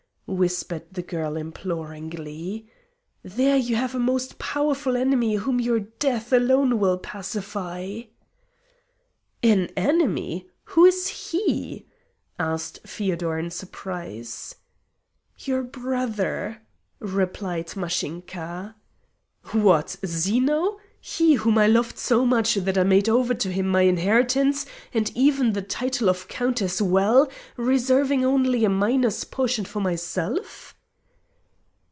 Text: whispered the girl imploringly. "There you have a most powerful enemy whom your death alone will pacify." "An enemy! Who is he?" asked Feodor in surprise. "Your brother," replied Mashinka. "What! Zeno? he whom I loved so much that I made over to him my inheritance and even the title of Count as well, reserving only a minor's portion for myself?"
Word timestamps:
whispered 0.33 0.85
the 0.93 1.01
girl 1.01 1.35
imploringly. 1.35 2.65
"There 3.21 3.57
you 3.57 3.75
have 3.75 3.93
a 3.93 3.99
most 3.99 4.39
powerful 4.39 4.95
enemy 4.95 5.35
whom 5.35 5.59
your 5.59 5.81
death 5.81 6.31
alone 6.31 6.79
will 6.79 6.97
pacify." 6.99 8.03
"An 9.43 9.69
enemy! 9.75 10.47
Who 10.67 10.85
is 10.85 11.07
he?" 11.07 11.85
asked 12.39 12.79
Feodor 12.87 13.37
in 13.39 13.49
surprise. 13.51 14.55
"Your 15.37 15.63
brother," 15.63 16.61
replied 17.01 17.75
Mashinka. 17.75 18.77
"What! 19.51 19.97
Zeno? 20.05 20.79
he 21.03 21.33
whom 21.33 21.57
I 21.57 21.65
loved 21.65 21.97
so 21.97 22.27
much 22.27 22.53
that 22.53 22.77
I 22.77 22.83
made 22.83 23.09
over 23.09 23.33
to 23.33 23.51
him 23.51 23.67
my 23.67 23.81
inheritance 23.81 24.67
and 24.93 25.11
even 25.15 25.53
the 25.53 25.61
title 25.63 26.09
of 26.11 26.27
Count 26.27 26.61
as 26.61 26.79
well, 26.79 27.27
reserving 27.57 28.23
only 28.23 28.63
a 28.65 28.69
minor's 28.69 29.23
portion 29.23 29.65
for 29.65 29.79
myself?" 29.79 30.75